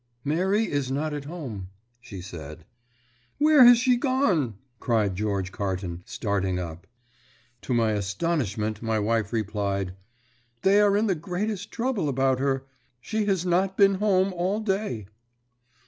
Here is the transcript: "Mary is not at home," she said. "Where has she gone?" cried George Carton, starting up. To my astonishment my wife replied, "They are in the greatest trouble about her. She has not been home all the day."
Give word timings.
"Mary 0.23 0.63
is 0.63 0.89
not 0.89 1.13
at 1.13 1.25
home," 1.25 1.67
she 1.99 2.21
said. 2.23 2.65
"Where 3.37 3.65
has 3.65 3.77
she 3.77 3.97
gone?" 3.97 4.55
cried 4.79 5.15
George 5.15 5.51
Carton, 5.51 6.01
starting 6.07 6.57
up. 6.57 6.87
To 7.61 7.73
my 7.75 7.91
astonishment 7.91 8.81
my 8.81 8.97
wife 8.97 9.31
replied, 9.31 9.93
"They 10.63 10.81
are 10.81 10.97
in 10.97 11.05
the 11.05 11.13
greatest 11.13 11.69
trouble 11.71 12.09
about 12.09 12.39
her. 12.39 12.65
She 12.99 13.25
has 13.25 13.45
not 13.45 13.77
been 13.77 13.93
home 14.01 14.33
all 14.33 14.59
the 14.59 14.75
day." 14.75 15.07